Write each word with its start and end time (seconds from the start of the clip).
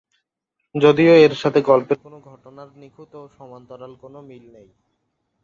যদিও 0.75 1.13
এর 1.17 1.33
সাথে 1.33 1.59
গল্পের 1.61 1.97
কোন 1.97 2.13
ঘটনার 2.29 2.69
নিখুঁত 2.75 3.11
ও 3.15 3.23
সমান্তরাল 3.37 3.93
কোন 3.95 4.13
মিল 4.21 4.45
নেই। 4.53 4.69